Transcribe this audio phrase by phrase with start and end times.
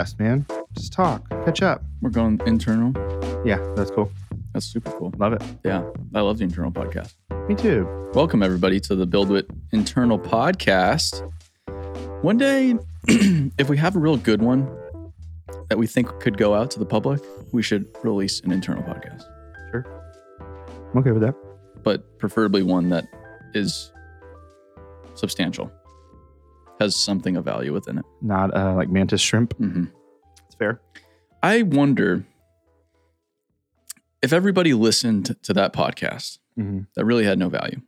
[0.00, 0.46] podcast, man.
[0.74, 1.82] Just talk, catch up.
[2.00, 2.92] We're going internal.
[3.44, 4.10] Yeah, that's cool.
[4.52, 5.12] That's super cool.
[5.18, 5.42] Love it.
[5.64, 5.84] Yeah,
[6.14, 7.14] I love the internal podcast.
[7.48, 7.86] Me too.
[8.14, 11.20] Welcome everybody to the BuildWitt internal podcast.
[12.22, 12.76] One day,
[13.58, 14.68] if we have a real good one
[15.68, 17.22] that we think could go out to the public,
[17.52, 19.22] we should release an internal podcast.
[19.70, 19.86] Sure.
[20.92, 21.34] I'm okay with that.
[21.82, 23.06] But preferably one that
[23.54, 23.92] is
[25.14, 25.70] substantial,
[26.80, 28.04] has something of value within it.
[28.20, 29.54] Not uh, like mantis shrimp.
[29.56, 29.99] hmm It's
[30.60, 30.80] fair.
[31.42, 32.24] I wonder
[34.22, 36.80] if everybody listened to that podcast Mm-hmm.
[36.94, 37.80] that really had no value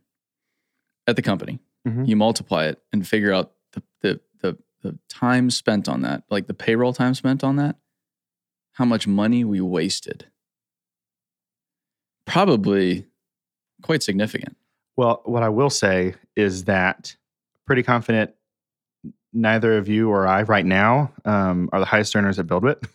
[1.07, 1.59] at the company.
[1.87, 2.09] Mhm.
[2.09, 6.47] You multiply it and figure out the, the the the time spent on that, like
[6.47, 7.77] the payroll time spent on that,
[8.75, 10.27] how much money we wasted.
[12.25, 13.07] Probably
[13.83, 14.57] quite significant.
[14.97, 17.17] Well, what I will say is that
[17.67, 18.31] pretty confident
[19.33, 22.87] neither of you or I right now um, are the highest earners at BuildWitt.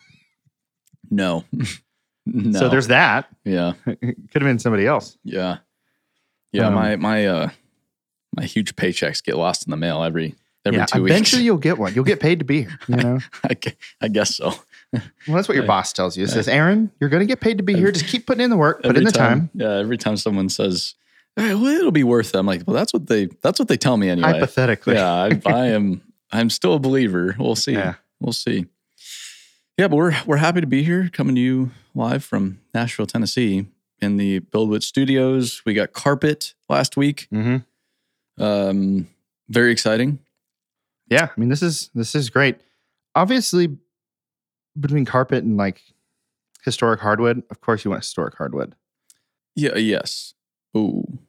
[1.09, 1.43] No.
[2.25, 2.59] no.
[2.59, 3.27] So there's that.
[3.43, 3.73] yeah.
[3.85, 4.01] Could
[4.33, 5.17] have been somebody else.
[5.23, 5.57] Yeah.
[6.51, 7.49] Yeah, Um, my my uh
[8.35, 11.11] my huge paychecks get lost in the mail every every yeah, two weeks.
[11.11, 11.93] eventually you'll get one.
[11.93, 12.79] You'll get paid to be here.
[12.87, 13.71] You know, I, gu-
[14.01, 14.53] I guess so.
[14.93, 15.67] well, that's what your Right.
[15.67, 16.23] boss tells you.
[16.23, 17.91] It says, "Aaron, you're going to get paid to be here.
[17.91, 20.95] Just keep putting in the work, put in the time." Yeah, every time someone says,
[21.35, 22.37] "Eh, well, it'll be worth it.
[22.37, 24.31] I'm like, well, that's what they that's what they tell me anyway.
[24.31, 27.35] Hypothetically, yeah, I, I am I'm still a believer.
[27.39, 27.73] We'll see.
[27.73, 27.95] Yeah.
[28.19, 28.65] We'll see.
[29.77, 33.67] Yeah, but we're we're happy to be here, coming to you live from Nashville, Tennessee,
[34.01, 35.61] in the BuildWitt Studios.
[35.65, 37.27] We got carpet last week.
[37.31, 37.57] hmm
[38.37, 39.07] Um,
[39.49, 40.19] very exciting.
[41.09, 42.57] Yeah, I mean this is this is great.
[43.15, 43.77] Obviously,
[44.79, 45.81] between carpet and like
[46.65, 48.75] historic hardwood, of course you want historic hardwood.
[49.55, 49.75] Yeah.
[49.77, 50.33] Yes.
[50.75, 51.19] Ooh.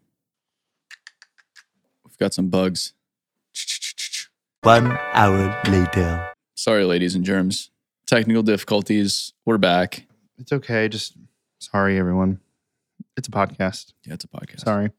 [2.04, 2.92] We've got some bugs.
[4.62, 6.32] One hour later.
[6.56, 7.70] Sorry, ladies and germs.
[8.06, 9.32] Technical difficulties.
[9.46, 10.06] We're back.
[10.38, 10.88] It's okay.
[10.88, 11.16] Just
[11.60, 12.40] sorry, everyone.
[13.16, 13.92] It's a podcast.
[14.04, 14.60] Yeah, it's a podcast.
[14.60, 14.90] Sorry.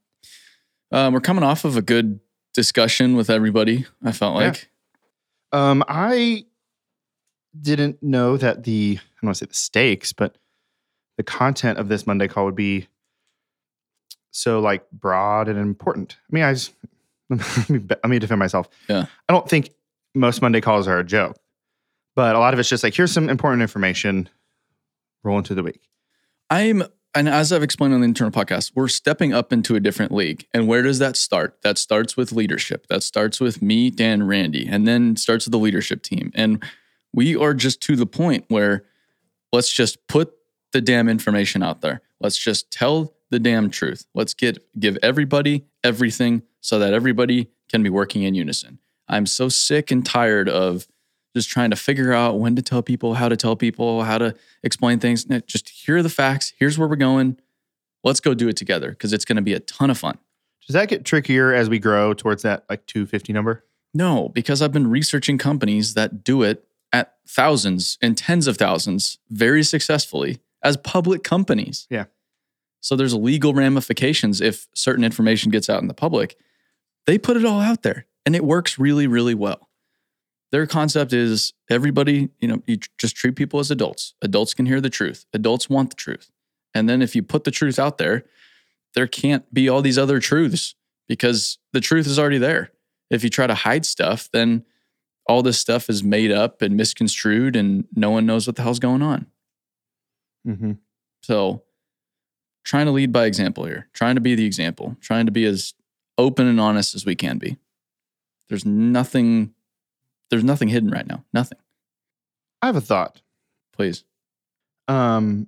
[0.92, 2.20] Um, we're coming off of a good
[2.54, 3.86] discussion with everybody.
[4.04, 4.48] I felt Yeah.
[4.48, 4.70] like.
[5.52, 6.46] Um, I
[7.60, 10.38] didn't know that the I don't want to say the stakes, but
[11.18, 12.88] the content of this Monday call would be
[14.32, 16.16] so like broad and important.
[16.22, 16.74] I mean, I just,
[17.70, 18.70] let me defend myself.
[18.88, 19.06] Yeah.
[19.28, 19.72] I don't think
[20.16, 21.38] most Monday calls are a joke,
[22.16, 24.30] but a lot of it's just like here's some important information.
[25.24, 25.82] Roll into the week.
[26.50, 30.14] I'm, and as I've explained on the internal podcast, we're stepping up into a different
[30.14, 30.48] league.
[30.54, 31.62] And where does that start?
[31.62, 32.88] That starts with leadership.
[32.88, 36.32] That starts with me, Dan, Randy, and then starts with the leadership team.
[36.34, 36.64] And
[37.14, 38.86] we are just to the point where
[39.52, 40.34] let's just put
[40.72, 42.02] the damn information out there.
[42.20, 44.06] Let's just tell the damn truth.
[44.14, 48.80] Let's get give everybody everything so that everybody can be working in unison.
[49.08, 50.88] I'm so sick and tired of
[51.36, 54.36] just trying to figure out when to tell people, how to tell people, how to
[54.64, 55.26] explain things.
[55.46, 56.54] Just here are the facts.
[56.58, 57.38] Here's where we're going.
[58.04, 60.18] Let's go do it together because it's going to be a ton of fun.
[60.66, 63.66] Does that get trickier as we grow towards that like 250 number?
[63.94, 69.20] No, because I've been researching companies that do it at thousands and tens of thousands
[69.30, 71.88] very successfully as public companies.
[71.90, 72.06] Yeah.
[72.82, 76.38] So there's legal ramifications if certain information gets out in the public.
[77.10, 79.68] They put it all out there and it works really, really well.
[80.52, 84.14] Their concept is everybody, you know, you just treat people as adults.
[84.22, 85.26] Adults can hear the truth.
[85.34, 86.30] Adults want the truth.
[86.76, 88.26] And then if you put the truth out there,
[88.94, 90.76] there can't be all these other truths
[91.08, 92.74] because the truth is already there.
[93.10, 94.64] If you try to hide stuff, then
[95.28, 98.78] all this stuff is made up and misconstrued and no one knows what the hell's
[98.78, 99.26] going on.
[100.48, 100.74] Mm-hmm.
[101.24, 101.64] So,
[102.64, 105.74] trying to lead by example here, trying to be the example, trying to be as
[106.20, 107.58] open and honest as we can be.
[108.50, 109.56] There's nothing
[110.30, 111.24] there's nothing hidden right now.
[111.34, 111.58] Nothing.
[112.62, 113.22] I have a thought.
[113.74, 114.04] Please.
[114.88, 115.48] um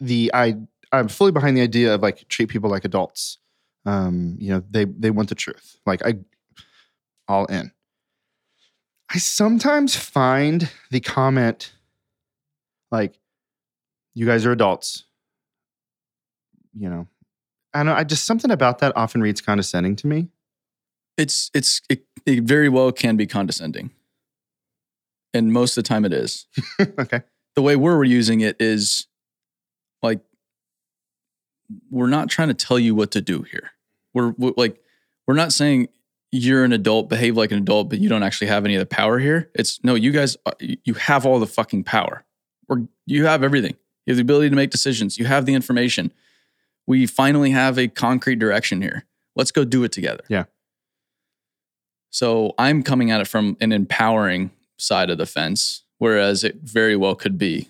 [0.00, 0.54] the i
[0.92, 3.38] i'm fully behind the idea of like treat people like adults
[3.86, 6.14] um you know they they want the truth like i
[7.28, 7.72] all in
[9.10, 11.72] i sometimes find the comment
[12.90, 13.18] like
[14.14, 15.04] you guys are adults
[16.74, 17.06] you know
[17.78, 20.28] i know i just something about that often reads condescending to me
[21.16, 23.90] It's it's it, it very well can be condescending.
[25.32, 26.46] And most of the time it is.
[26.80, 27.22] okay
[27.56, 29.08] the way we're using it is
[30.02, 30.20] like
[31.90, 33.70] we're not trying to tell you what to do here.
[34.14, 34.78] We're, we're like
[35.26, 35.88] we're not saying
[36.30, 38.86] you're an adult, behave like an adult, but you don't actually have any of the
[38.86, 39.50] power here.
[39.54, 42.24] It's no, you guys, uh, you have all the fucking power.
[42.68, 43.76] Or you have everything.
[44.04, 45.18] You have the ability to make decisions.
[45.18, 46.12] You have the information.
[46.86, 49.04] We finally have a concrete direction here.
[49.34, 50.22] Let's go do it together.
[50.28, 50.44] Yeah.
[52.10, 56.96] So I'm coming at it from an empowering side of the fence, whereas it very
[56.96, 57.68] well could be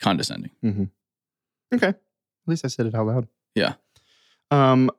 [0.00, 0.50] condescending.
[0.64, 0.84] Mm-hmm.
[1.74, 1.88] Okay.
[1.88, 1.96] At
[2.46, 3.28] least I said it out loud.
[3.54, 3.74] Yeah.
[4.50, 4.90] Um,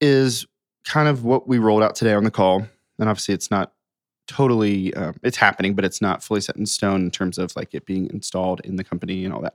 [0.00, 0.46] is
[0.84, 2.66] kind of what we rolled out today on the call,
[2.98, 3.72] and obviously it's not
[4.26, 7.74] totally um, it's happening, but it's not fully set in stone in terms of like
[7.74, 9.54] it being installed in the company and all that.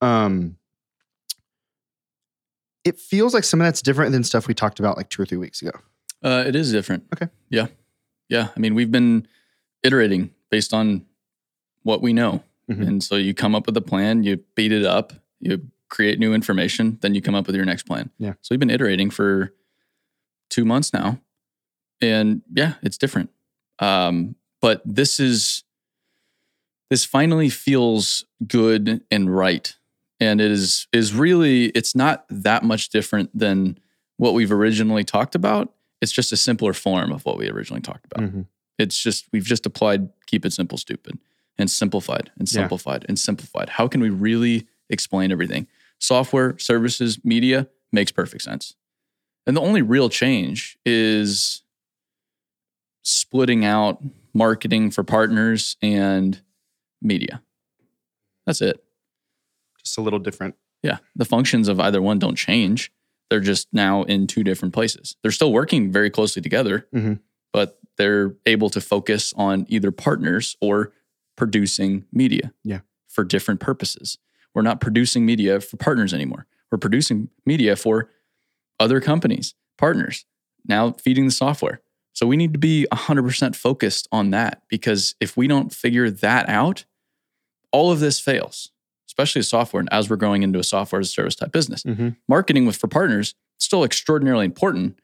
[0.00, 0.56] Um,
[2.84, 5.26] it feels like some of that's different than stuff we talked about like two or
[5.26, 5.72] three weeks ago.
[6.22, 7.04] Uh, it is different.
[7.14, 7.28] Okay.
[7.50, 7.66] Yeah.
[8.28, 8.48] Yeah.
[8.56, 9.26] I mean, we've been
[9.82, 11.04] iterating based on
[11.82, 12.42] what we know.
[12.70, 12.86] Mhm.
[12.86, 16.34] And so you come up with a plan, you beat it up, you create new
[16.34, 18.10] information, then you come up with your next plan.
[18.18, 18.34] Yeah.
[18.42, 19.54] So we've been iterating for
[20.50, 21.20] two months now.
[22.00, 23.30] And yeah, it's different.
[23.78, 25.62] Um, but this is,
[26.90, 29.76] this finally feels good and right.
[30.20, 33.78] And it is, is really, it's not that much different than
[34.16, 35.72] what we've originally talked about.
[36.02, 38.24] It's just a simpler form of what we originally talked about.
[38.32, 38.46] Mhm.
[38.78, 41.18] It's just we've just applied keep it simple, stupid,
[41.56, 42.62] and simplified and Yeah.
[42.62, 43.68] simplified and simplified.
[43.70, 45.66] How can we really explain everything?
[45.98, 48.74] Software, services, media makes perfect sense.
[49.46, 51.62] And the only real change is
[53.02, 54.02] splitting out
[54.34, 56.40] marketing for partners and
[57.00, 57.42] media.
[58.46, 58.84] That's it.
[59.88, 60.54] Just a little different.
[60.82, 60.98] Yeah.
[61.16, 62.92] The functions of either one don't change.
[63.30, 65.16] They're just now in two different places.
[65.22, 67.20] They're still working very closely together, Mhm.
[67.52, 70.92] but they're able to focus on either partners or
[71.36, 72.80] producing media Yeah.
[73.06, 74.18] for different purposes.
[74.54, 76.46] We're not producing media for partners anymore.
[76.70, 78.10] We're producing media for
[78.78, 80.24] other companies, partners,
[80.66, 81.80] now feeding the software.
[82.12, 86.48] So we need to be 100% focused on that because if we don't figure that
[86.48, 86.84] out,
[87.72, 88.70] all of this fails,
[89.18, 89.80] especially software.
[89.80, 92.16] And as we're growing into a software as a service type business, Mhm.
[92.28, 94.96] marketing with for partners is still extraordinarily important,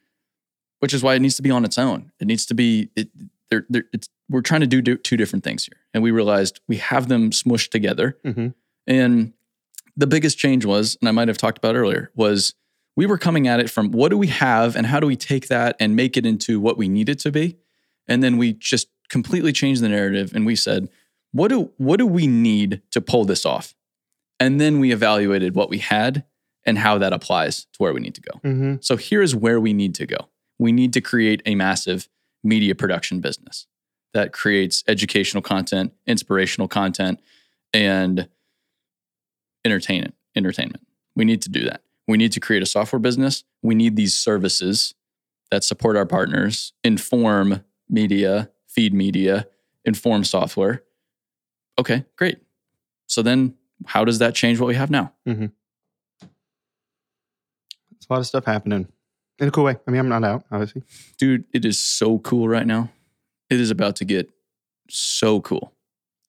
[0.78, 2.12] which is why it needs to be on its own.
[2.20, 2.90] It needs to be.
[2.94, 3.08] It,
[3.50, 6.61] there, there, it's, we're trying to do, do two different things here, and we realized
[6.69, 8.16] we have them smushed together.
[8.25, 8.55] Mhm.
[8.87, 9.32] And
[9.96, 12.55] the biggest change was, and I might have talked about earlier, was
[12.96, 15.49] we were coming at it from what do we have and how do we take
[15.49, 17.56] that and make it into what we need it to be,
[18.08, 20.88] and then we just completely changed the narrative and we said,
[21.32, 23.75] what do what do we need to pull this off?
[24.41, 26.25] And then we evaluated what we had
[26.67, 28.41] and how that applies to where we need to go.
[28.43, 28.85] Mhm.
[28.85, 30.29] So here's where we need to go.
[30.59, 32.09] We need to create a massive
[32.43, 33.67] media production business
[34.13, 37.21] that creates educational content, inspirational content,
[37.73, 38.29] and
[39.65, 40.15] entertainment.
[40.37, 40.87] Entertainment.
[41.17, 41.83] We need to do that.
[42.07, 43.45] We need to create a software business.
[43.63, 44.95] We need these services
[45.51, 49.47] that support our partners, inform media, feed media,
[49.85, 50.83] inform software.
[51.79, 52.39] Okay, great.
[53.07, 53.55] So then
[53.87, 55.12] how does that change what we have now?
[55.26, 55.47] Mm-hmm.
[57.97, 58.88] It's a lot of stuff happening
[59.38, 59.76] in a cool way.
[59.87, 60.82] I mean, I'm not out, obviously.
[61.19, 62.91] dude, it is so cool right now.
[63.50, 64.31] It is about to get
[64.88, 65.73] so cool.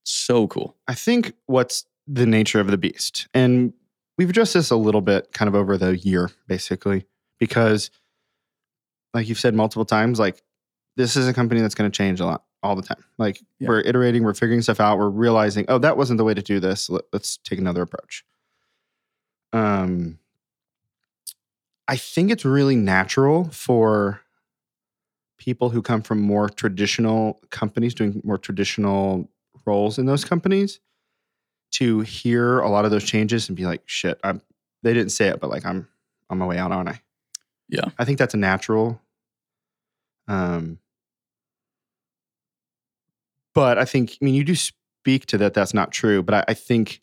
[0.03, 0.75] So cool.
[0.87, 3.73] I think what's the nature of the beast, and
[4.17, 7.05] we've addressed this a little bit kind of over the year, basically,
[7.39, 7.89] because
[9.13, 10.43] like you've said multiple times, like
[10.97, 13.03] this is a company that's going to change a lot all the time.
[13.17, 13.69] Like Yeah.
[13.69, 16.59] we're iterating, we're figuring stuff out, we're realizing, oh, that wasn't the way to do
[16.59, 16.89] this.
[16.89, 18.25] Let, let's take another approach.
[19.53, 20.19] Um,
[21.87, 24.21] I think it's really natural for
[25.37, 29.29] people who come from more traditional companies doing more traditional
[29.65, 30.79] roles in those companies
[31.71, 34.41] to hear a lot of those changes and be like, shit, I'm
[34.83, 35.87] they didn't say it, but like I'm
[36.29, 37.01] on my way out, aren't I?
[37.69, 37.85] Yeah.
[37.97, 39.01] I think that's a natural.
[40.27, 40.79] Um
[43.55, 46.45] but I think I mean you do speak to that that's not true, but I,
[46.49, 47.01] I think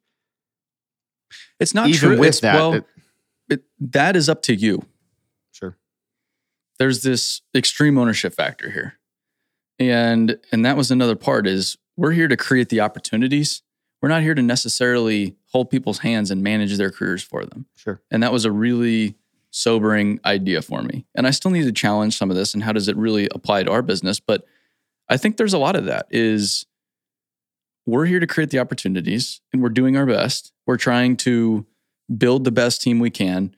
[1.59, 2.11] It's not even true.
[2.19, 2.85] with It's- that, well, it-
[3.51, 4.83] it, that is up to you.
[5.51, 5.77] sure.
[6.79, 8.99] There's this extreme ownership factor here.
[9.79, 13.63] And and that was another part is we're here to create the opportunities.
[14.01, 17.67] We're not here to necessarily hold people's hands and manage their careers for them.
[17.77, 18.01] Sure.
[18.11, 19.17] And that was a really
[19.51, 21.05] sobering idea for me.
[21.15, 23.65] And I still need to challenge some of this and how does it really apply
[23.65, 24.19] to our business?
[24.19, 24.45] But
[25.09, 26.67] I think there's a lot of that is
[27.87, 30.53] we're here to create the opportunities and we're doing our best.
[30.67, 31.67] We're trying to
[32.17, 33.55] build the best team we can,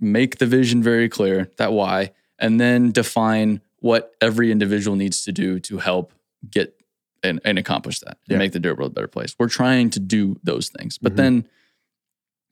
[0.00, 5.32] make the vision very clear, that why, and then define what every individual needs to
[5.32, 6.12] do to help
[6.50, 6.80] get
[7.22, 8.38] and, and accomplish that and Yeah.
[8.38, 9.34] make the dirt world a better place.
[9.38, 10.98] We're trying to do those things.
[10.98, 11.16] But Mhm.
[11.16, 11.48] then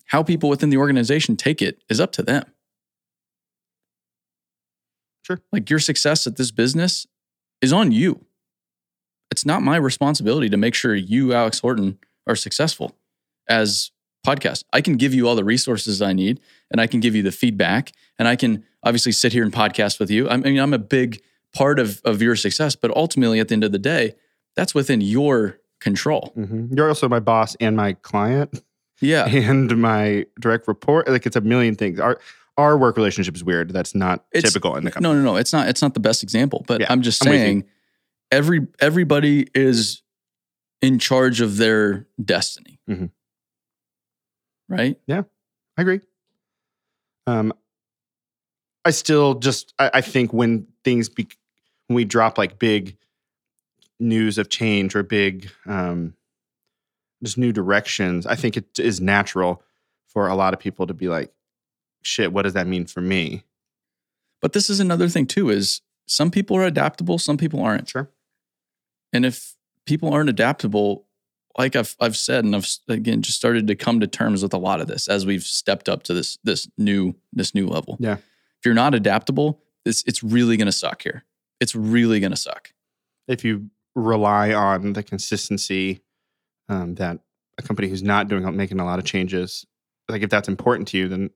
[0.06, 2.44] how people within the organization take it is up to them.
[5.22, 5.40] Sure.
[5.52, 7.06] Like your success at this business
[7.60, 8.24] is on you.
[9.32, 12.94] It's not my responsibility to make sure you, Alex Horton, are successful
[13.48, 13.90] as
[14.26, 14.64] podcast.
[14.74, 16.38] I can give you all the resources I need
[16.70, 19.98] and I can give you the feedback and I can obviously sit here and podcast
[19.98, 20.28] with you.
[20.28, 21.22] I mean, I'm a big
[21.54, 24.14] part of of your success, but ultimately at the end of the day,
[24.54, 26.34] that's within your control.
[26.36, 26.76] Mhm.
[26.76, 28.62] You're also my boss and my client
[29.00, 29.26] Yeah.
[29.50, 31.08] and my direct report.
[31.08, 31.98] Like it's a million things.
[31.98, 32.20] Our
[32.58, 33.70] our work relationship is weird.
[33.70, 35.14] That's not It's- typical in the company.
[35.14, 35.36] No, no, no.
[35.36, 35.68] It's not.
[35.68, 37.64] It's not the best example, but Yeah, I'm just I'm saying,
[38.32, 40.02] every everybody is
[40.80, 43.10] in charge of their destiny, Mhm.
[44.68, 44.98] right?
[45.06, 45.22] Yeah,
[45.76, 46.00] I agree.
[47.28, 47.52] Um,
[48.84, 51.28] I still just I, I think when things be
[51.86, 52.96] when we drop like big
[54.00, 56.14] news of change or big um,
[57.22, 59.62] just new directions, I think it is natural
[60.08, 61.32] for a lot of people to be like,
[62.02, 63.44] "Shit, what does that mean for me?"
[64.40, 67.88] But this is another thing too: is some people are adaptable, some people aren't.
[67.88, 68.10] Sure.
[69.12, 69.54] And if
[69.86, 71.06] people aren't adaptable,
[71.58, 74.58] like I've I've said, and I've again just started to come to terms with a
[74.58, 77.96] lot of this as we've stepped up to this this new this new level.
[78.00, 78.14] Yeah.
[78.14, 81.24] If you're not adaptable, it's it's really gonna suck here.
[81.60, 82.72] It's really gonna suck.
[83.28, 86.02] If you rely on the consistency
[86.68, 87.18] um, that
[87.58, 89.66] a company who's not doing making a lot of changes,
[90.08, 91.30] like if that's important to you, then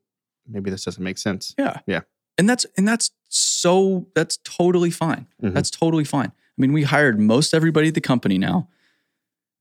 [0.49, 1.55] maybe this doesn't make sense.
[1.59, 1.81] Yeah.
[1.87, 2.01] Yeah.
[2.39, 5.27] And that's and that's so that's totally fine.
[5.43, 5.53] Mhm.
[5.53, 6.33] That's totally fine.
[6.57, 8.69] I mean, we hired most everybody at the company now.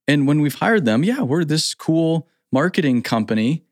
[0.07, 3.63] And when we've hired them, yeah, we're this cool marketing company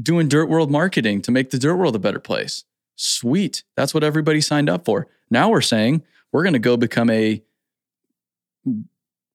[0.00, 2.64] doing dirt world marketing to make the dirt world a better place.
[2.94, 3.64] Sweet.
[3.76, 5.08] That's what everybody signed up for.
[5.30, 7.42] Now we're saying we're going to go become a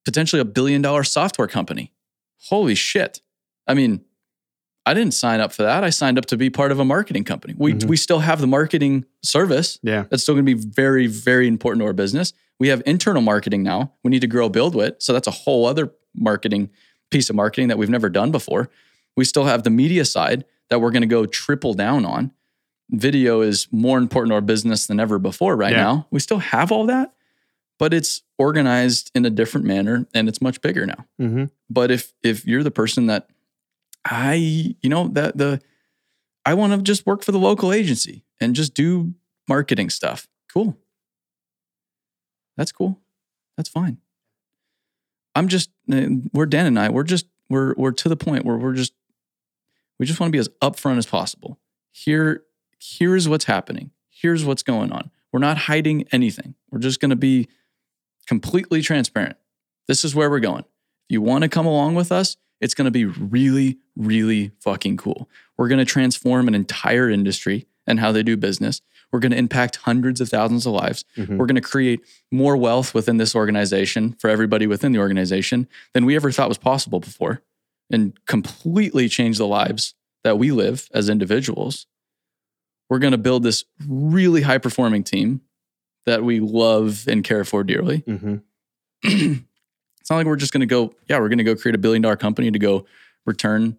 [0.06, 1.92] potentially a billion dollar software company.
[2.50, 3.22] Holy shit.
[3.68, 4.06] I mean,
[4.88, 5.84] I didn't sign up for that.
[5.84, 7.54] I signed up to be part of a marketing company.
[7.58, 7.86] We, Mhm.
[7.86, 9.80] we still have the marketing service.
[9.84, 10.06] Yeah.
[10.10, 12.34] That's still going to be very, very important to our business.
[12.60, 13.94] We have internal marketing now.
[14.04, 14.96] We need to grow BuildWitt.
[15.00, 16.70] So that's a whole other marketing
[17.12, 18.70] piece of marketing that we've never done before.
[19.16, 22.32] We still have the media side that we're going to go triple down on.
[22.90, 25.84] Video is more important to our business than ever before right Yeah.
[25.84, 26.08] now.
[26.12, 27.14] We still have all that,
[27.78, 31.06] but it's organized in a different manner and it's much bigger now.
[31.20, 31.46] Mm-hmm.
[31.70, 33.28] But if if you're the person that
[34.10, 35.62] I, you know, that the
[36.46, 39.14] I want to just work for the local agency and just do
[39.48, 40.28] marketing stuff.
[40.52, 40.78] Cool.
[42.56, 43.00] That's cool.
[43.58, 43.98] That's fine.
[45.36, 48.58] I'm just uh, we're Dan and I, we're just we're we're to the point where
[48.58, 48.94] we're just
[50.00, 51.60] we just want to be as upfront as possible.
[51.92, 52.44] Here
[52.80, 53.92] here's what's happening.
[54.10, 55.12] Here's what's going on.
[55.32, 56.56] We're not hiding anything.
[56.72, 57.50] We're just going to be
[58.26, 59.38] completely transparent.
[59.88, 60.64] This is where we're going.
[60.64, 64.98] If you want to come along with us, it's going to be really, really fucking
[64.98, 65.30] cool.
[65.58, 68.82] We're going to transform an entire industry and how they do business.
[69.12, 71.06] We're going to impact hundreds of thousands of lives.
[71.16, 71.38] Mhm.
[71.38, 76.06] We're going to create more wealth within this organization for everybody within the organization than
[76.06, 77.42] we ever thought was possible before
[77.90, 79.96] and completely change the lives
[80.26, 81.88] that we live as individuals.
[82.90, 85.42] We're going to build this really high performing team
[86.06, 89.34] that we love and care for dearly Mm-hmm.
[90.08, 91.78] it's not like we're just going to go, yeah, we're going to go create a
[91.78, 92.86] billion dollar company to go
[93.26, 93.78] return,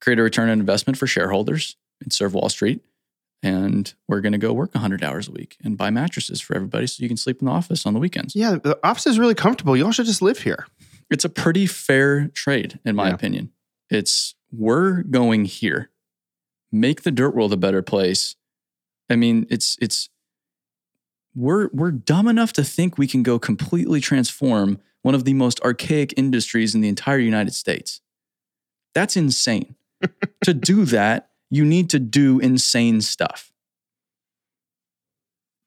[0.00, 2.80] create a return on investment for shareholders and serve Wall Street.
[3.42, 6.86] And we're going to go work 100 hours a week and buy mattresses for everybody
[6.86, 8.34] so you can sleep in the office on the weekends.
[8.34, 9.76] Yeah, the office is really comfortable.
[9.76, 10.66] Y'all should just live here.
[11.10, 13.14] It's a pretty fair trade, in my Yeah.
[13.14, 13.52] opinion.
[13.90, 15.90] It's we're going here,
[16.72, 18.34] make the dirt world a better place.
[19.10, 20.08] I mean, it's, it's,
[21.34, 25.60] we're, we're dumb enough to think we can go completely transform one of the most
[25.60, 28.00] archaic industries in the entire United States.
[28.92, 29.76] That's insane.
[30.44, 33.52] to do that, you need to do insane stuff.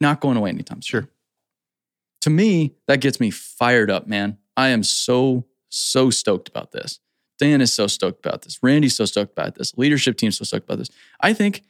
[0.01, 1.03] Not going away anytime soon.
[1.03, 1.09] Sure.
[2.23, 4.39] To me, that gets me fired up, man.
[4.57, 6.99] I am so, so stoked about this.
[7.39, 8.59] Dan is so stoked about this.
[8.61, 9.73] Randy's so stoked about this.
[9.77, 10.89] Leadership team's so stoked about this.
[11.21, 11.63] I think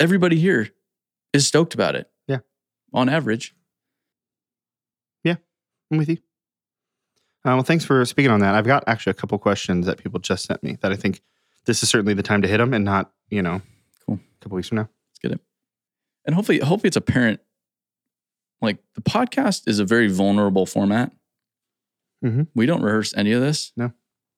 [0.00, 0.70] everybody here
[1.32, 2.10] is stoked about it.
[2.26, 2.38] Yeah.
[2.92, 3.54] On average.
[5.22, 5.36] Yeah.
[5.92, 6.18] I'm with you.
[7.46, 8.54] Uh, well, thanks for speaking on that.
[8.54, 11.20] I've got actually a couple questions that people just sent me that I think
[11.64, 13.62] this is certainly the time to hit them and not, you know,
[14.04, 14.16] Cool.
[14.16, 14.88] a couple weeks from now.
[15.10, 15.40] Let's get it.
[16.24, 17.40] And hopefully, hopefully it's apparent.
[18.60, 21.12] Like the podcast is a very vulnerable format.
[22.24, 22.48] Mhm.
[22.54, 23.72] We don't rehearse any of this.
[23.76, 23.92] No.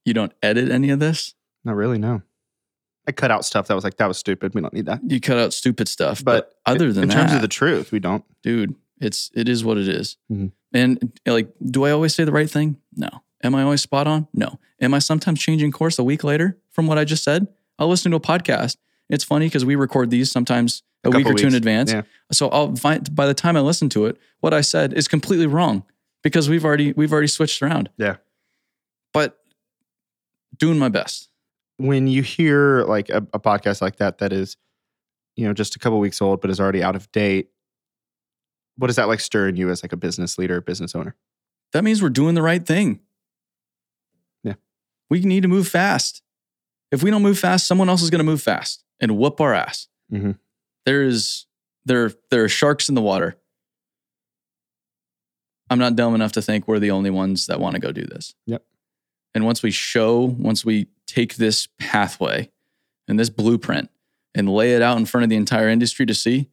[0.05, 1.35] You don't edit any of this.
[1.65, 2.23] Not really, no.
[3.07, 4.55] I cut out stuff that was like, that was stupid.
[4.55, 5.01] We don't need that.
[5.09, 6.23] You cut out stupid stuff.
[6.23, 8.23] But, But other than In that, terms of the truth, we don't.
[8.43, 10.17] dude, it's it is what it is.
[10.31, 10.53] Mhm.
[10.73, 12.77] And like, do I always say the right thing?
[12.97, 13.09] No.
[13.43, 14.27] Am I always spot on?
[14.35, 14.59] No.
[14.81, 17.47] Am I sometimes changing course a week later from what I just said?
[17.79, 18.77] I'll listen to a podcast.
[19.09, 21.93] It's funny because we record these sometimes a, A week or couple two in advance.
[21.93, 22.03] Yeah.
[22.33, 25.47] So I'll find by the time I listen to it, what I said is completely
[25.47, 25.85] wrong
[26.23, 27.89] because we've already we've already switched around.
[27.97, 28.17] Yeah.
[29.15, 29.39] But
[30.57, 31.29] doing my best.
[31.79, 34.57] When you hear like a, a podcast like that, that is,
[35.37, 37.51] you know, just a couple weeks old, but is already out of date,
[38.79, 41.15] what does that like stir in you as like a business leader, business owner?
[41.73, 43.01] That means we're doing the right thing.
[44.43, 44.55] Yeah.
[45.11, 46.23] We need to move fast.
[46.91, 49.53] If we don't move fast, someone else is going to move fast and whoop our
[49.53, 49.89] ass.
[50.11, 50.39] Mhm.
[50.87, 51.45] There is
[51.85, 53.37] there there are sharks in the water.
[55.71, 58.05] I'm not dumb enough to think we're the only ones that want to go do
[58.05, 58.35] this.
[58.47, 58.65] Yep.
[59.35, 62.51] And once we show, once we take this pathway
[63.07, 63.91] and this blueprint
[64.35, 66.49] and lay it out in front of the entire industry to see,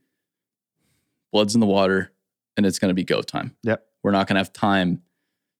[1.31, 2.11] blood's in the water
[2.57, 3.55] and it's going to be go time.
[3.63, 3.85] Yep.
[4.03, 5.01] We're not going to have time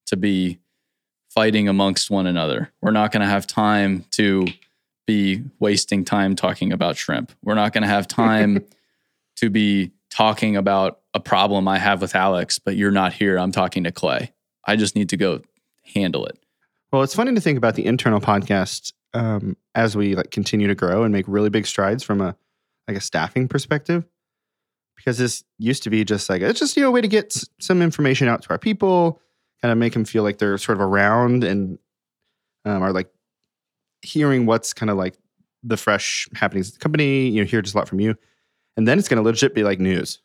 [0.08, 0.60] to be
[1.30, 2.72] fighting amongst one another.
[2.82, 4.48] We're not going to have time to
[5.06, 7.32] be wasting time talking about shrimp.
[7.44, 8.66] We're not going to have time
[9.38, 13.38] to be talking about a problem I have with Alex, but you're not here.
[13.38, 14.34] I'm talking to Clay.
[14.66, 15.42] I just need to go
[15.94, 16.40] handle it.
[16.92, 20.76] Well, it's funny to think about the internal podcast um, as we like continue to
[20.76, 22.36] grow and make really big strides from a
[22.88, 24.06] like a staffing perspective,
[24.96, 27.26] because this used to be just like it's just you know a way to get
[27.36, 29.22] s- some information out to our people,
[29.62, 31.78] kind of make them feel like they're sort of around and
[32.66, 33.10] um, are like
[34.02, 35.16] hearing what's kind of like
[35.64, 37.28] the fresh happenings at the company.
[37.30, 38.16] You know, hear just a lot from you,
[38.78, 40.20] and then it's going to legit be like news,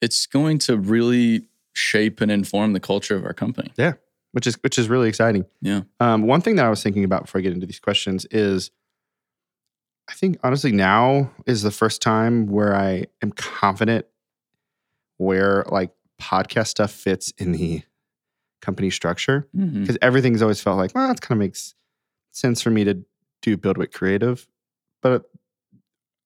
[0.00, 3.72] It's going to really shape and inform the culture of our company.
[3.76, 3.94] Yeah,
[4.32, 5.46] which is which is really exciting.
[5.60, 5.82] Yeah.
[6.00, 8.70] Um, one thing that I was thinking about before I get into these questions is
[10.08, 14.06] I think honestly now is the first time where I am confident
[15.18, 17.82] where like podcast stuff fits in the
[18.62, 19.82] company structure mm-hmm.
[19.82, 21.74] because everything's always felt like, well, it kind of makes
[22.32, 23.04] sense for me to
[23.42, 24.46] do BuildWitt Creative.
[25.02, 25.30] But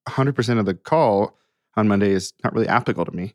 [0.08, 1.38] 100% of the call
[1.76, 3.34] on Monday is not really applicable to me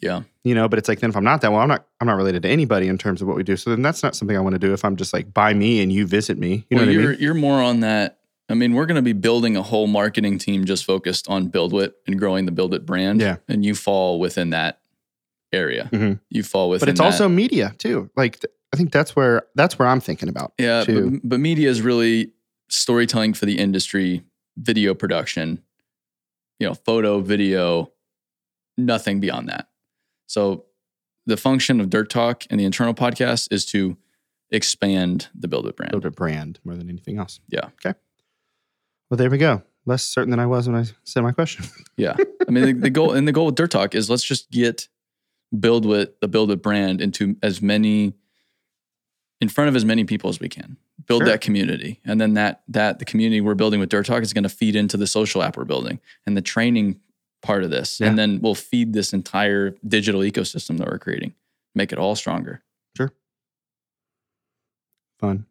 [0.00, 0.22] Yeah.
[0.44, 2.16] you know but it's like then if i'm not that well i'm not i'm not
[2.16, 4.40] related to anybody in terms of what we do so then that's not something i
[4.40, 6.82] want to do if i'm just like by me and you visit me you know
[6.82, 8.18] well, what i you're mean you're more on that.
[8.48, 11.92] I mean, we're going to be building a whole marketing team just focused on BuildWitt
[12.06, 13.20] and growing the BuildWitt brand.
[13.20, 13.36] Yeah.
[13.48, 14.80] and you fall within that
[15.52, 15.88] area.
[15.92, 16.20] Mhm.
[16.30, 16.86] You fall within.
[16.86, 17.04] but it's that.
[17.06, 20.84] also media too like th- i think that's where that's where i'm thinking about yeah,
[20.84, 21.10] too.
[21.12, 22.32] but, but media is really
[22.68, 24.22] storytelling for the industry,
[24.58, 25.62] video production,
[26.58, 27.90] you know, photo, video,
[28.76, 29.68] nothing beyond that.
[30.26, 30.66] So
[31.24, 33.96] the function of Dirt Talk and the internal podcast is to
[34.50, 35.92] expand the BuildWitt brand.
[35.92, 37.66] build a brand more than anything else Yeah.
[37.84, 37.94] okay
[39.10, 41.64] well there we go less certain than i was when i said my question
[41.96, 42.14] Yeah.
[42.46, 44.88] I mean, the, the goal and the goal with Dirt Talk is let's just get
[45.54, 48.14] BuildWitt the BuildWitt brand into as many,
[49.40, 50.76] in front of as many people as we can.
[51.06, 51.28] Build Sure.
[51.28, 52.00] that community.
[52.04, 54.76] And then that, that the community we're building with Dirt Talk is going to feed
[54.76, 57.00] into the social app we're building and the training
[57.42, 57.98] part of this.
[57.98, 58.06] Yeah.
[58.08, 61.34] And then we'll feed this entire digital ecosystem that we're creating,
[61.74, 62.62] make it all stronger.
[62.96, 63.12] Sure
[65.18, 65.46] fun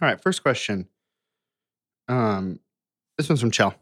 [0.00, 0.86] all right first question
[2.08, 2.58] um
[3.18, 3.74] this one's from chell.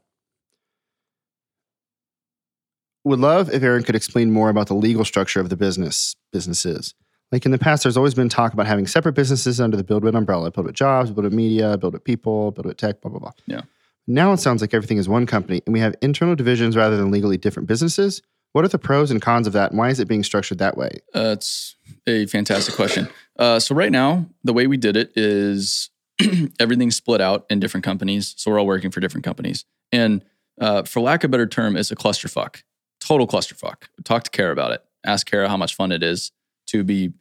[3.04, 6.94] Would love if aaron could explain more about the legal structure of the business businesses.
[7.32, 10.16] Like in the past there's always been talk about having separate businesses under the BuildWitt
[10.16, 10.52] umbrella.
[10.52, 13.32] BuildWitt jobs BuildWitt media BuildWitt people BuildWitt tech blah blah blah.
[13.46, 13.62] Yeah.
[14.06, 17.11] now it sounds like everything is one company and we have internal divisions rather than
[17.11, 18.22] legally different businesses.
[18.52, 20.76] What are the pros and cons of that and why is it being structured that
[20.76, 21.00] way?
[21.14, 21.74] Uh, it's
[22.06, 23.08] a fantastic question.
[23.38, 25.88] Uh, so right now, the way we did it is
[26.61, 28.35] everything's split out in different companies.
[28.37, 30.25] So we're all working for different companies, and
[30.61, 32.62] uh, for lack of a better term, it's a clusterfuck,
[33.01, 33.85] total clusterfuck.
[34.05, 34.85] Talk to Kara about it.
[35.05, 36.31] Ask Kara how much fun it is
[36.68, 37.12] to be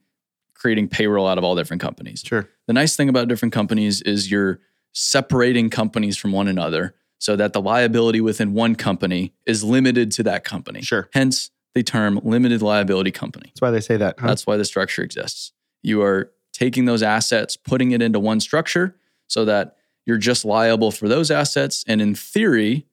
[0.53, 2.23] creating payroll out of all different companies.
[2.25, 4.59] sure The nice thing about different companies is you're
[4.93, 10.23] separating companies from one another so that the liability within one company is limited to
[10.23, 10.81] that company.
[10.81, 13.47] sure Hence the term limited liability company.
[13.47, 14.27] that's why they say that huh?
[14.27, 15.51] That's why the structure exists.
[15.81, 18.95] You are taking those assets, putting it into one structure
[19.25, 21.83] so that you're just liable for those assets.
[21.87, 22.85] And in theory,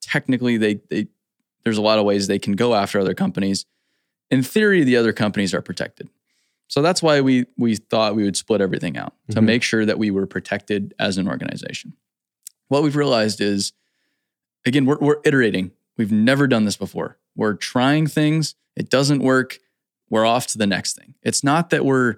[0.00, 1.08] technically, they, they
[1.64, 3.66] there's a lot of ways they can go after other companies.
[4.30, 6.08] In theory, the other companies are protected.
[6.68, 9.44] So that's why we we thought we would split everything out to Mhm.
[9.44, 11.92] make sure that we were protected as an organization.
[12.68, 13.72] What we've realized is,
[14.64, 15.72] again, we're, we're iterating.
[15.96, 17.18] We've never done this before.
[17.34, 18.54] We're trying things.
[18.76, 19.58] It doesn't work.
[20.08, 21.14] We're off to the next thing.
[21.22, 22.16] It's not that we're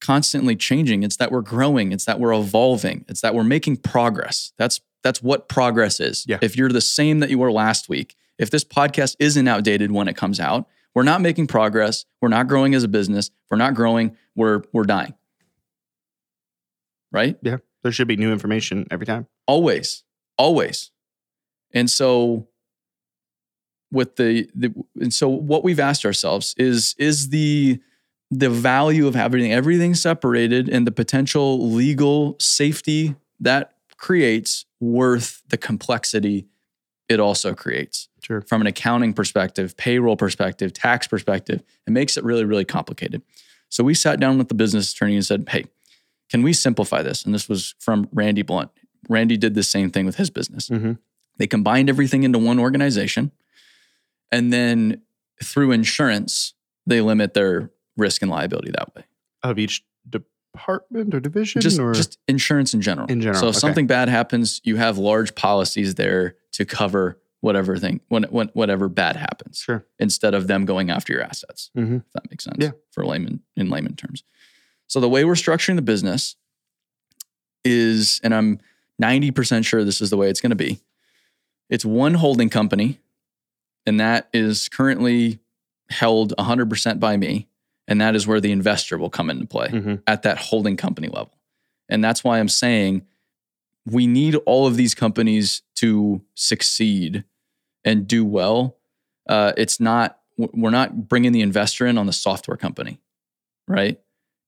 [0.00, 1.02] constantly changing.
[1.02, 1.92] It's that we're growing.
[1.92, 3.04] It's that we're evolving.
[3.08, 4.52] It's that we're making progress.
[4.58, 6.24] That's that's what progress is.
[6.26, 6.38] Yeah.
[6.42, 10.08] If you're the same that you were last week, if this podcast isn't outdated when
[10.08, 12.04] it comes out, we're not making progress.
[12.20, 13.30] We're not growing as a business.
[13.50, 14.16] We're not growing.
[14.34, 15.14] We're we're dying.
[17.12, 17.36] Right?
[17.42, 19.26] Yeah, there should be new information every time.
[19.46, 20.04] always
[20.38, 20.90] always
[21.72, 22.48] and so
[23.92, 27.80] with the, the and so what we've asked ourselves is is the
[28.30, 35.56] the value of having everything separated and the potential legal safety that creates worth the
[35.56, 36.46] complexity
[37.08, 38.40] it also creates Sure.
[38.42, 41.60] from an accounting perspective, payroll perspective, tax perspective.
[41.86, 43.22] It makes it really, really complicated.
[43.68, 45.64] So we sat down with the business attorney and said, hey,
[46.28, 47.24] can we simplify this?
[47.24, 48.70] And this was from Randy Blunt.
[49.08, 50.68] Randy did the same thing with his business.
[50.68, 50.98] Mhm.
[51.38, 53.32] They combined everything into one organization.
[54.30, 55.02] And then
[55.42, 56.54] through insurance,
[56.86, 59.04] they limit their risk and liability that way.
[59.42, 63.06] Of each department or division Just, or just insurance in general.
[63.08, 63.60] In general, So if okay.
[63.60, 68.88] something bad happens, you have large policies there to cover whatever thing, when, when, whatever
[68.88, 69.86] bad happens sure.
[69.98, 71.70] instead of them going after your assets.
[71.76, 71.98] Mhm.
[72.04, 72.56] If that makes sense.
[72.58, 72.72] Yeah.
[72.90, 74.24] For layman in layman terms.
[74.88, 76.36] So the way we're structuring the business
[77.64, 78.58] is, and I'm
[79.00, 80.80] 90% sure this is the way it's going to be.
[81.70, 82.98] It's one holding company,
[83.86, 85.38] and that is currently
[85.88, 87.46] held 100% by me.
[87.90, 90.02] And that is where the investor will come into play Mhm.
[90.06, 91.36] at that holding company level.
[91.88, 93.02] And that's why I'm saying
[93.84, 97.24] we need all of these companies to succeed
[97.84, 98.78] and do well.
[99.28, 103.00] Uh, it's not, we're not bringing the investor in on the software company,
[103.66, 103.98] right?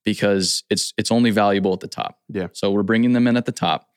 [0.04, 2.20] Because it's, it's only valuable at the top.
[2.28, 2.48] Yeah.
[2.52, 3.88] So we're bringing them in at the top.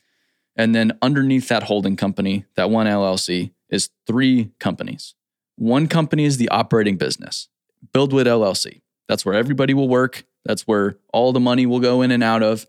[0.55, 5.13] And then underneath that holding company, that one LLC, is three companies.
[5.58, 7.49] One company is the operating business,
[7.93, 8.81] BuildWitt LLC.
[9.08, 10.26] That's where everybody will work.
[10.46, 12.65] That's where all the money will go in and out of.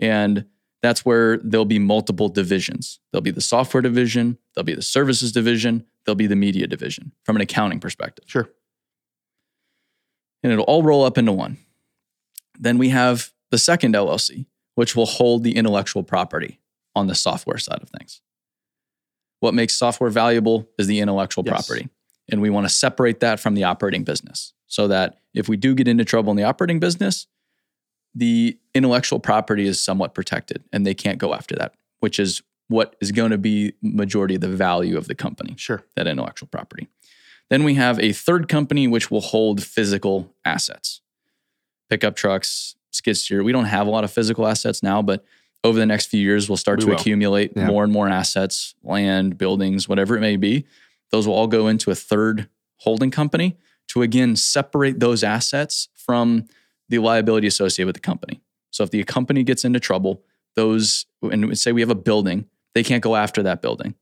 [0.00, 0.46] And
[0.82, 3.00] that's where there'll be multiple divisions.
[3.12, 7.12] There'll be the software division, there'll be the services division, there'll be the media division
[7.24, 8.24] from an accounting perspective.
[8.28, 8.48] Sure.
[10.42, 11.58] And it'll all roll up into one.
[12.58, 16.60] Then we have the second LLC, which will hold the intellectual property
[16.94, 18.20] on the software side of things.
[19.40, 21.66] What makes software valuable is the intellectual Yes.
[21.66, 21.88] property.
[22.30, 25.74] And we want to separate that from the operating business so that if we do
[25.74, 27.26] get into trouble in the operating business,
[28.14, 32.96] the intellectual property is somewhat protected and they can't go after that, which is what
[33.00, 35.82] is going to be majority of the value of the company Sure.
[35.96, 36.88] that intellectual property.
[37.50, 41.00] Then we have a third company which will hold physical assets,
[41.88, 43.42] pickup trucks, skid steer.
[43.42, 45.24] We don't have a lot of physical assets now, but
[45.64, 46.96] over the next few years, we'll start We to will.
[46.98, 47.66] accumulate Yeah.
[47.66, 50.66] more and more assets, land, buildings, whatever it may be.
[51.10, 52.48] Those will all go into a third
[52.78, 53.56] holding company
[53.88, 56.46] to again separate those assets from
[56.88, 58.40] the liability associated with the company.
[58.70, 60.22] So if the company gets into trouble,
[60.56, 63.94] those, and say we have a building, they can't go after that building.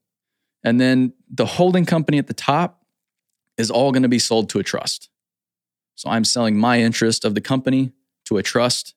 [0.64, 2.84] And then the holding company at the top
[3.56, 5.08] is all going to be sold to a trust.
[5.94, 7.92] So I'm selling my interest of the company
[8.26, 8.94] to a trust.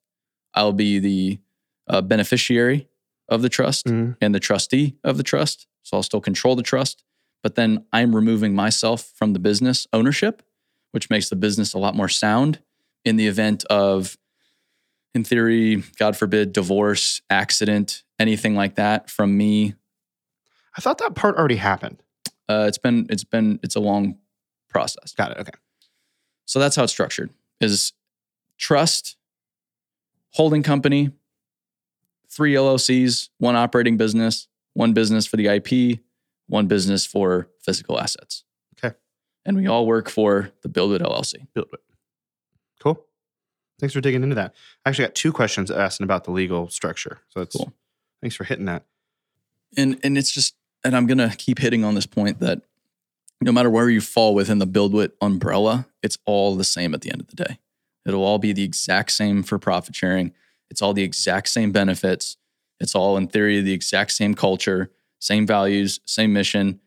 [0.54, 1.39] I'll be the
[1.88, 2.88] uh, beneficiary
[3.30, 4.17] of the trust Mhm.
[4.21, 5.67] and the trustee of the trust.
[5.84, 7.04] So I'll still control the trust,
[7.41, 10.41] but then I'm removing myself from the business ownership,
[10.91, 12.60] which makes the business a lot more sound
[13.06, 14.17] in the event of,
[15.13, 19.75] in theory, God forbid, divorce, accident, anything like that from me.
[20.78, 22.02] I thought that part already happened.
[22.47, 24.17] Uh, it's been, it's been, it's a long
[24.69, 25.13] process.
[25.13, 25.38] Got it.
[25.39, 25.52] Okay.
[26.45, 27.30] So that's how it's structured
[27.62, 27.93] is
[28.58, 29.17] trust,
[30.32, 31.12] holding company,
[32.30, 35.99] three LLCs, one operating business, one business for the IP,
[36.47, 38.43] one business for physical assets.
[39.50, 41.48] And we all work for the BuildWitt LLC.
[41.56, 41.80] Build it.
[42.80, 43.04] Cool.
[43.80, 44.54] Thanks for digging into that.
[44.86, 47.22] I actually got two questions asking about the legal structure.
[47.30, 47.74] So that's Cool.
[48.22, 48.86] thanks for hitting that.
[49.76, 52.62] And and it's just and I'm gonna keep hitting on this point that
[53.42, 57.12] no matter where you fall within the BuildWitt umbrella, it's all the same at the
[57.12, 57.58] end of the day.
[58.06, 60.32] It'll all be the exact same for profit sharing.
[60.70, 62.38] It's all the exact same benefits.
[62.80, 66.82] It's all in theory the exact same culture, same values, same mission.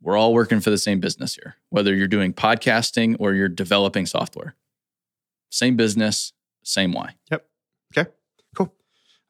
[0.00, 4.06] We're all working for the same business here, whether you're doing podcasting or you're developing
[4.06, 4.54] software.
[5.50, 6.32] Same business,
[6.62, 7.16] same why.
[7.30, 7.46] Yep.
[7.96, 8.10] Okay.
[8.54, 8.72] Cool.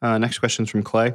[0.02, 1.14] Uh, next question's from Clay.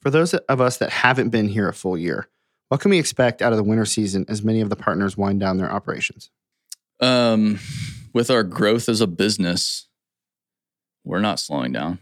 [0.00, 2.28] For those of us that haven't been here a full year,
[2.68, 5.40] what can we expect out of the winter season as many of the partners wind
[5.40, 6.30] down their operations?
[7.00, 7.60] Um,
[8.12, 9.88] with our growth as a business,
[11.04, 11.98] we're not slowing down.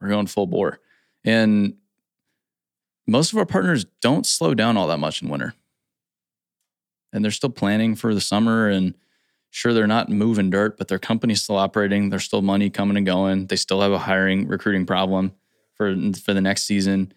[0.00, 0.80] We're going full bore.
[1.24, 1.74] And
[3.10, 5.54] most of our partners don't slow down all that much in winter.
[7.12, 8.94] And they're still planning for the summer and
[9.50, 12.10] sure they're not moving dirt, but their company's still operating.
[12.10, 13.46] There's still money coming and going.
[13.46, 15.32] They still have a hiring recruiting problem
[15.74, 15.92] for
[16.24, 17.12] for the next season.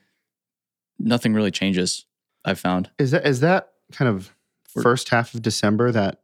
[0.98, 2.06] Nothing really changes,
[2.44, 2.90] I've found.
[2.98, 6.22] Is that is that kind of first half of December that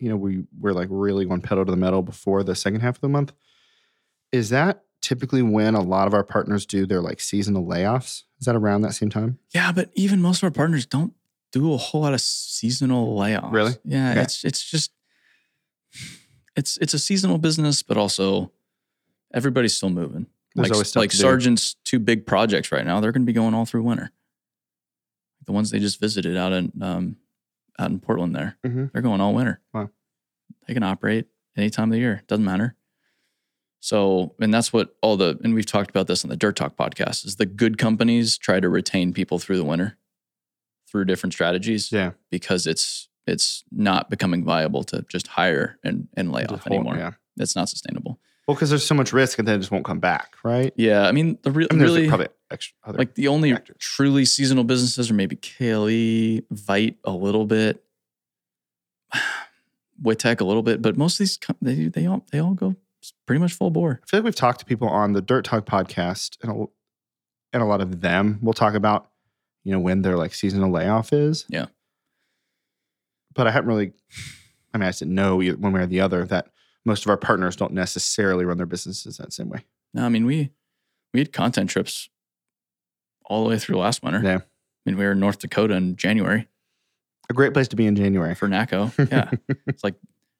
[0.00, 2.96] you know we we're like really going pedal to the metal before the second half
[2.96, 3.32] of the month?
[4.32, 8.22] Is that typically when a lot of our partners do their like seasonal layoffs?
[8.40, 9.38] Is that around that same time?
[9.54, 11.12] Yeah, but even most of our partners don't
[11.52, 13.52] do a whole lot of seasonal layoffs.
[13.52, 13.74] Really?
[13.84, 14.22] Yeah, Okay.
[14.22, 14.90] it's it's just
[16.56, 18.50] it's it's a seasonal business, but also
[19.32, 20.26] everybody's still moving.
[20.54, 21.22] There's like like to do.
[21.22, 24.10] Sargent's two big projects right now, they're going to be going all through winter.
[25.46, 27.16] the ones they just visited out in um,
[27.78, 28.34] out in Portland.
[28.34, 28.90] There, Mhm.
[28.92, 29.60] they're going all winter.
[29.74, 29.90] Wow.
[30.66, 32.22] They can operate any time of the year.
[32.28, 32.76] Doesn't matter.
[33.84, 36.74] So, and that's what all the and we've talked about this on the Dirt Talk
[36.74, 39.98] podcast is the good companies try to retain people through the winter
[40.90, 42.12] through different strategies Yeah.
[42.30, 46.96] because it's it's not becoming viable to just hire and and lay off whole- anymore.
[46.96, 47.10] Yeah.
[47.36, 48.18] It's not sustainable.
[48.48, 50.72] Well, because there's so much risk and then it just won't come back, right?
[50.76, 52.96] Yeah, I mean the re- I mean, really probably extra other.
[52.96, 53.76] like the only factors.
[53.80, 57.84] truly seasonal businesses are maybe KLE, Vite a little bit,
[60.02, 62.76] Witek a little bit, but most of these they they all they all go
[63.26, 64.00] pretty much full bore.
[64.02, 66.64] I feel like we've talked to people on the Dirt Talk podcast, and a,
[67.52, 69.10] and a lot of them will talk about,
[69.64, 71.44] you know, when their like seasonal layoff is.
[71.48, 71.66] Yeah.
[73.34, 73.92] But I haven't really.
[74.72, 76.48] I mean, I didn't know one way or the other that
[76.84, 79.64] most of our partners don't necessarily run their businesses that same way.
[79.92, 80.50] No, I mean we
[81.12, 82.08] we had content trips
[83.24, 84.20] all the way through last winter.
[84.22, 84.38] Yeah.
[84.38, 84.40] I
[84.90, 86.48] mean we were in North Dakota in January
[87.30, 88.34] A great place to be in January.
[88.34, 88.92] for NACO.
[89.10, 89.30] Yeah,
[89.66, 89.94] it's like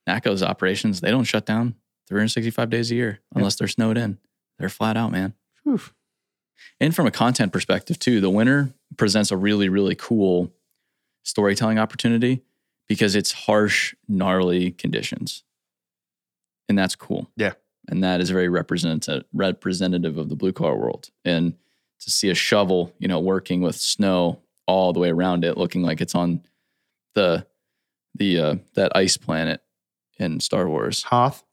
[0.08, 4.18] NACO's operations; they don't shut down 365 days a year unless they're snowed in.
[4.58, 5.34] They're flat out, man.
[5.64, 5.80] Whew.
[6.80, 10.52] And from a content perspective, too, the winter presents a really, really cool
[11.22, 12.42] storytelling opportunity
[12.88, 15.42] because it's harsh, gnarly conditions.
[16.68, 17.30] And that's cool.
[17.36, 17.52] Yeah.
[17.88, 21.10] And that is very representative representative of the blue car world.
[21.24, 21.54] And
[22.00, 25.82] to see a shovel, you know, working with snow all the way around it, looking
[25.82, 26.42] like it's on
[27.14, 27.46] the
[28.14, 29.60] the uh that ice planet
[30.18, 31.02] in Star Wars.
[31.02, 31.44] Hoth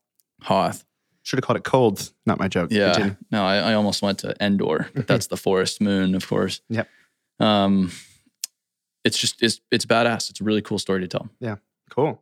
[0.42, 0.84] Hoth.
[1.24, 2.12] should have called it cold.
[2.26, 2.72] Not my joke.
[2.72, 2.94] Yeah.
[2.94, 3.18] Continue.
[3.32, 6.62] No, I, I almost went to Endor, but that's the forest moon, of course.
[6.70, 6.88] Yep.
[7.40, 7.92] Um,
[9.04, 10.30] it's just it's it's badass.
[10.30, 11.30] It's a really cool story to tell.
[11.40, 11.56] Yeah.
[11.90, 12.22] Cool.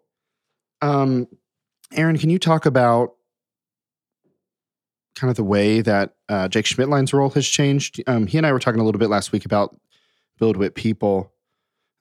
[0.82, 1.28] Um,
[1.94, 3.16] Aaron, can you talk about
[5.16, 8.02] kind of the way that uh, Jake Schmidtline's role has changed?
[8.08, 9.76] Um, he and I were talking a little bit last week about
[10.40, 11.34] BuildWitt People.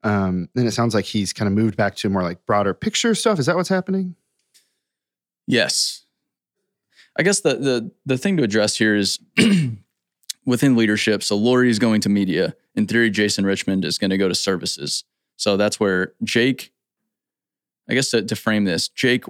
[0.05, 3.15] Um, and it sounds like he's kind of moved back to more like broader picture
[3.17, 3.41] stuff.
[3.41, 4.15] Is that what's happening?
[5.47, 5.98] Yes.
[7.19, 9.19] I guess the the the thing to address here is
[10.47, 11.23] within leadership.
[11.23, 12.55] So Lori is going to media.
[12.75, 15.05] In theory, Jason Richmond is going to go to services.
[15.37, 16.73] So that's where Jake.
[17.91, 19.25] I guess to, to frame this, Jake,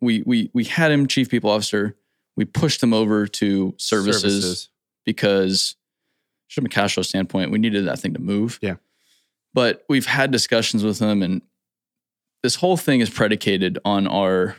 [0.00, 1.96] we we we had him chief people officer.
[2.36, 4.68] We pushed him over to services.
[5.04, 5.76] because
[6.48, 8.58] from a cash flow standpoint, we needed that thing to move.
[8.60, 8.76] Yeah.
[9.52, 11.42] But we've had discussions with him, and
[12.42, 14.56] this whole thing is predicated on our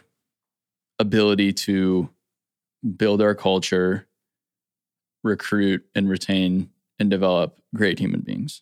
[0.99, 2.09] ability to
[2.97, 4.07] build our culture,
[5.23, 6.69] recruit and retain
[6.99, 8.61] and develop great human beings.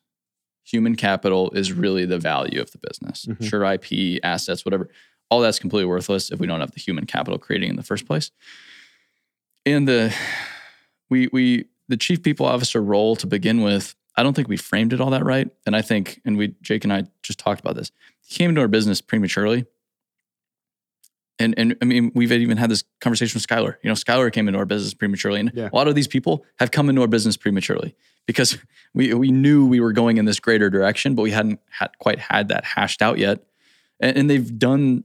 [0.65, 3.25] Human capital is really the value of the business.
[3.25, 3.43] Mhm.
[3.43, 4.89] Sure, IP, assets, whatever,
[5.29, 8.05] all that's completely worthless if we don't have the human capital creating in the first
[8.05, 8.31] place.
[9.65, 10.15] And the
[11.09, 14.93] we we the chief people officer role to begin with, I don't think we framed
[14.93, 15.49] it all that right.
[15.65, 17.91] And I think, and we Jake and I just talked about this.
[18.25, 19.65] He came into our business prematurely.
[21.39, 23.75] And and I mean, we've even had this conversation with Skylar.
[23.83, 25.39] You know, Skylar came into our business prematurely.
[25.39, 25.69] And Yeah.
[25.71, 27.95] a lot of these people have come into our business prematurely
[28.27, 28.57] because
[28.93, 32.19] we we knew we were going in this greater direction, but we hadn't had quite
[32.19, 33.43] had that hashed out yet.
[33.99, 35.03] And, and they've done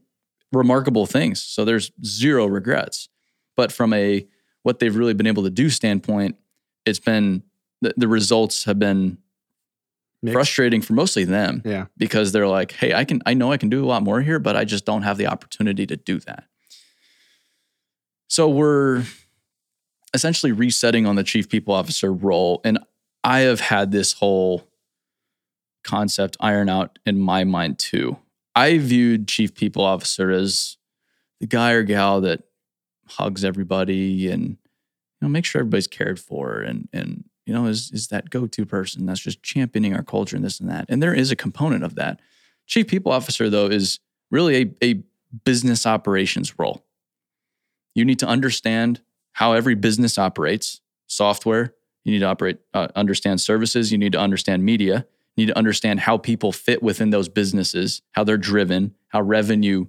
[0.53, 1.41] remarkable things.
[1.43, 3.09] So there's zero regrets.
[3.57, 4.27] But from a
[4.63, 6.37] what they've really been able to do standpoint,
[6.85, 7.43] it's been
[7.81, 9.19] the, the results have been
[10.23, 10.35] Mixed.
[10.35, 11.87] frustrating for mostly them Yeah.
[11.97, 14.39] because they're like, hey, I can I know I can do a lot more here,
[14.39, 16.45] but I just don't have the opportunity to do that.
[18.29, 19.05] So we're
[20.15, 22.61] essentially resetting on the chief people officer role.
[22.65, 22.79] And
[23.25, 24.65] I have had this whole
[25.85, 28.19] concept iron out in my mind too.
[28.55, 30.77] I viewed chief people officer as
[31.41, 32.43] the guy or gal that
[33.11, 34.57] hugs everybody and you
[35.23, 39.07] know make sure everybody's cared for and and you know is is that go-to person
[39.07, 40.85] that's just championing our culture and this and that.
[40.91, 42.21] And there is a component of that.
[42.67, 45.03] Chief people officer though is really a, a
[45.45, 46.85] business operations role.
[47.95, 49.01] You need to understand
[49.33, 54.21] how every business operates, software, you need to operate uh, understand services, you need to
[54.21, 58.95] understand media, you need to understand how people fit within those businesses, how they're driven,
[59.09, 59.87] how revenue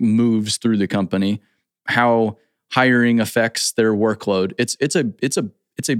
[0.00, 1.42] moves through the company,
[1.88, 2.38] how
[2.70, 4.54] hiring affects their workload.
[4.56, 5.96] It's it's a it's a it's a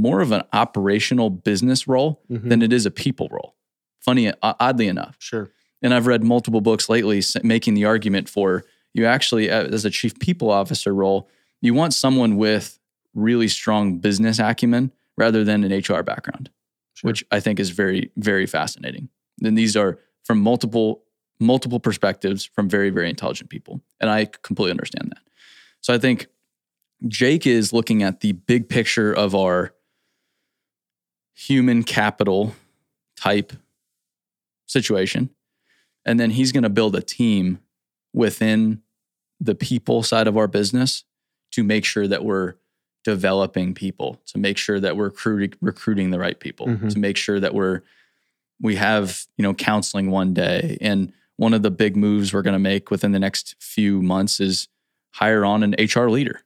[0.00, 2.48] more of an operational business role Mhm.
[2.48, 3.54] than it is a people role.
[4.00, 5.50] Funny, oddly enough, Sure.
[5.82, 9.90] and I've read multiple books lately making the argument for you actually, uh, as a
[9.90, 11.28] chief people officer role,
[11.60, 12.78] you want someone with
[13.14, 16.48] really strong business acumen rather than an HR background,
[16.94, 17.08] Sure.
[17.10, 19.10] which I think is very, very fascinating.
[19.42, 21.02] And these are from multiple,
[21.38, 23.82] multiple perspectives from very, very intelligent people.
[24.00, 25.22] And I completely understand that.
[25.82, 26.28] So I think
[27.06, 29.74] Jake is looking at the big picture of our
[31.36, 32.54] human capital
[33.16, 33.52] type
[34.66, 35.30] situation.
[36.04, 37.60] And then he's going to build a team
[38.12, 38.82] within
[39.40, 41.04] the people side of our business
[41.52, 42.54] to make sure that we're
[43.04, 46.92] developing people, to make sure that we're recruiting, recruiting the right people, Mhm.
[46.92, 47.82] to make sure that we're
[48.60, 52.54] we have you know counseling one day and one of the big moves we're going
[52.54, 54.68] to make within the next few months is
[55.12, 56.40] hire on an hr leader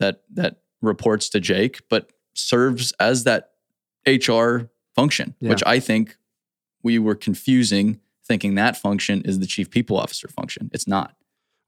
[0.00, 3.52] that that reports to jake but serves as that
[4.06, 5.50] hr function Yeah.
[5.50, 6.16] which i think
[6.82, 11.14] we were confusing thinking that function is the chief people officer function it's not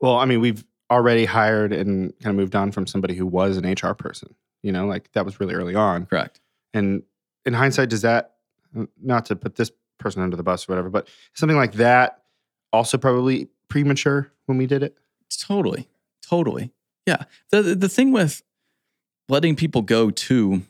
[0.01, 3.57] Well, I mean, we've already hired and kind of moved on from somebody who was
[3.57, 4.35] an HR person.
[4.63, 6.07] You know, like that was really early on.
[6.07, 6.41] correct
[6.75, 7.03] And
[7.47, 8.35] in hindsight, does that
[9.01, 12.23] not to put this person under the bus or whatever, but something like that
[12.73, 14.97] also probably premature when we did it?
[15.41, 15.89] Totally.
[16.21, 16.73] Totally.
[17.07, 17.25] Yeah.
[17.51, 18.43] The the- the thing with
[19.29, 20.63] letting people go too,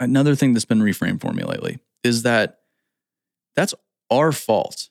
[0.00, 2.60] another thing that's been reframed for me lately is that
[3.54, 3.74] that's
[4.10, 4.88] our fault.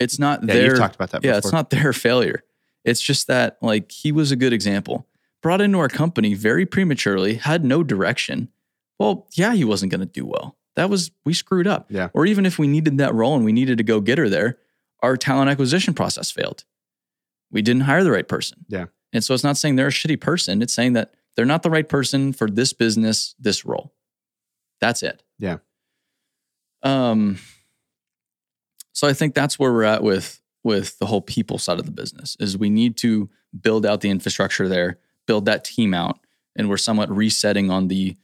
[0.00, 2.42] It's not Yeah, their you've talked about that yeah, it's not their failure.
[2.84, 5.06] It's just that like he was a good example.
[5.42, 8.48] Brought into our company very prematurely, had no direction.
[8.98, 10.56] Well, yeah, he wasn't going to do well.
[10.76, 11.86] That was we screwed up.
[11.90, 12.08] Yeah.
[12.14, 14.58] Or even if we needed that role and we needed to go get her there,
[15.02, 16.64] our talent acquisition process failed.
[17.50, 18.64] We didn't hire the right person.
[18.68, 18.86] Yeah.
[19.12, 20.60] And so it's not saying they're a shitty person.
[20.60, 23.92] It's saying that they're not the right person for this business, this role.
[24.84, 25.22] That's it.
[25.38, 25.56] Yeah.
[26.82, 27.38] Um
[28.92, 31.90] so I think that's where we're at with with the whole people side of the
[31.90, 36.18] business is we need to build out the infrastructure there, build that team out,
[36.54, 38.14] and we're somewhat resetting on the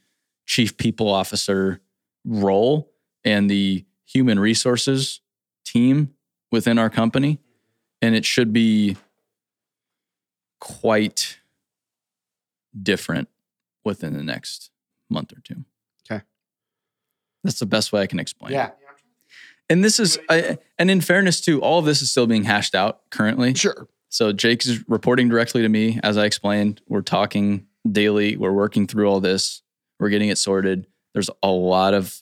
[0.44, 1.80] chief people officer
[2.26, 2.92] role
[3.24, 5.22] and the human resources
[5.64, 6.10] team
[6.52, 7.38] within our company.
[8.02, 8.98] And it should be
[10.60, 11.38] quite
[12.82, 13.28] different
[13.82, 14.70] within the next
[15.08, 15.64] month or two.
[17.44, 18.52] That's the best way I can explain.
[18.52, 18.76] it.
[19.68, 22.74] And this is, I, and in fairness too, all of this is still being hashed
[22.74, 23.54] out currently.
[23.54, 23.86] Sure.
[24.08, 26.00] So Jake is reporting directly to me.
[26.02, 28.36] As I explained, we're talking daily.
[28.36, 29.62] We're working through all this.
[30.00, 30.88] We're getting it sorted.
[31.14, 32.20] There's a lot of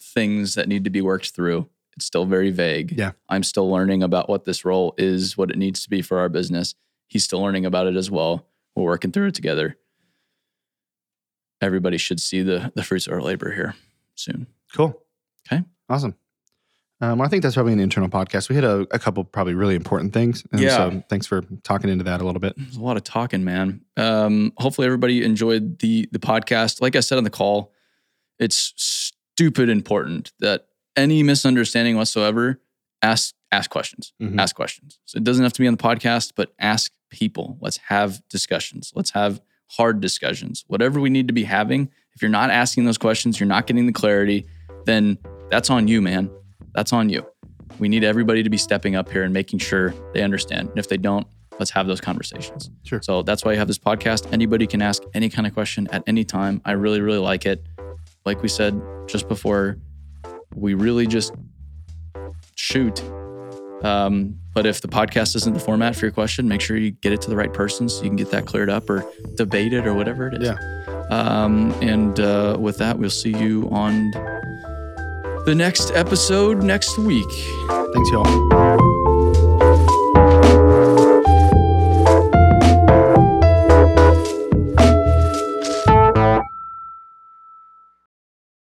[0.00, 1.68] things that need to be worked through.
[1.96, 2.92] It's still very vague.
[2.96, 3.12] Yeah.
[3.28, 6.28] I'm still learning about what this role is, what it needs to be for our
[6.28, 6.76] business.
[7.08, 8.46] He's still learning about it as well.
[8.76, 9.76] We're working through it together.
[11.60, 13.74] Everybody should see the the fruits of our labor here
[14.20, 14.46] soon.
[14.74, 15.00] Cool.
[15.50, 15.62] Okay.
[15.88, 16.14] Awesome.
[17.02, 18.50] Um, I think that's probably an internal podcast.
[18.50, 20.44] We hit a, a couple probably really important things.
[20.52, 20.76] And Yeah.
[20.76, 22.54] So thanks for talking into that a little bit.
[22.58, 23.80] There's a lot of talking, man.
[23.96, 26.82] Um, hopefully everybody enjoyed the the podcast.
[26.82, 27.72] Like I said on the call,
[28.38, 32.60] it's stupid important that any misunderstanding whatsoever,
[33.02, 34.12] ask ask questions.
[34.20, 34.38] Mhm.
[34.38, 34.98] Ask questions.
[35.06, 37.56] So it doesn't have to be on the podcast, but ask people.
[37.60, 38.92] Let's have discussions.
[38.94, 40.64] Let's have hard discussions.
[40.68, 41.90] Whatever we need to be having.
[42.14, 44.46] If you're not asking those questions, you're not getting the clarity,
[44.84, 45.18] then
[45.50, 46.30] that's on you, man.
[46.74, 47.26] That's on you.
[47.78, 50.68] We need everybody to be stepping up here and making sure they understand.
[50.68, 51.26] And if they don't,
[51.58, 52.70] let's have those conversations.
[52.84, 53.00] Sure.
[53.02, 54.32] So that's why I have this podcast.
[54.32, 56.60] Anybody can ask any kind of question at any time.
[56.64, 57.64] I really, really like it.
[58.24, 59.78] Like we said just before,
[60.54, 61.32] we really just
[62.54, 63.02] shoot.
[63.82, 67.12] Um, but if the podcast isn't the format for your question, make sure you get
[67.12, 69.94] it to the right person so you can get that cleared up or debated or
[69.94, 70.48] whatever it is.
[70.48, 70.99] Yeah.
[71.10, 74.10] Um, and uh, with that, we'll see you on
[75.44, 77.30] the next episode next week.
[77.68, 78.89] Thanks, y'all.